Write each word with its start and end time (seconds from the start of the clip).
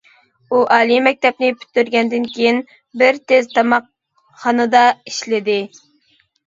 ئۇ 0.55 0.61
ئالىي 0.75 1.01
مەكتەپنى 1.07 1.49
پۈتتۈرگەندىن 1.59 2.25
كېيىن 2.31 2.63
بىر 3.03 3.23
تېز 3.33 3.53
تاماقخانىدا 3.59 4.87
ئىشلىدى. 4.97 5.65